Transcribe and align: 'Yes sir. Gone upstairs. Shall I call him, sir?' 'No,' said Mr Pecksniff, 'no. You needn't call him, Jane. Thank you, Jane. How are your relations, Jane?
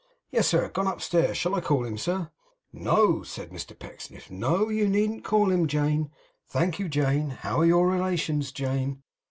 'Yes 0.31 0.47
sir. 0.47 0.67
Gone 0.69 0.87
upstairs. 0.87 1.37
Shall 1.37 1.53
I 1.53 1.61
call 1.61 1.85
him, 1.85 1.95
sir?' 1.95 2.31
'No,' 2.73 3.21
said 3.21 3.51
Mr 3.51 3.77
Pecksniff, 3.77 4.31
'no. 4.31 4.69
You 4.69 4.87
needn't 4.89 5.23
call 5.23 5.51
him, 5.51 5.67
Jane. 5.67 6.09
Thank 6.47 6.79
you, 6.79 6.89
Jane. 6.89 7.29
How 7.29 7.59
are 7.59 7.65
your 7.67 7.87
relations, 7.87 8.51
Jane? 8.51 9.03